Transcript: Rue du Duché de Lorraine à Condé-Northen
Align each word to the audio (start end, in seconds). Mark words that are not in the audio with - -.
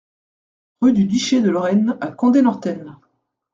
Rue 0.81 0.93
du 0.93 1.05
Duché 1.05 1.41
de 1.41 1.51
Lorraine 1.51 1.95
à 2.01 2.07
Condé-Northen 2.07 2.97